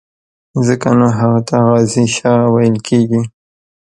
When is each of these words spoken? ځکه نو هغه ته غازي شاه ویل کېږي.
ځکه 0.67 0.89
نو 0.99 1.07
هغه 1.17 1.39
ته 1.47 1.55
غازي 1.67 2.05
شاه 2.15 2.43
ویل 2.53 2.77
کېږي. 2.87 3.21